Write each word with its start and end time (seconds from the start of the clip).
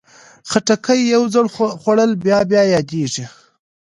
خټکی 0.49 0.99
یو 1.13 1.23
ځل 1.33 1.45
خوړل 1.81 2.11
بیا 2.23 2.39
بیا 2.49 2.63
یادېږي. 2.75 3.25